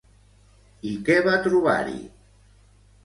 [0.91, 2.01] I què va trobar-hi?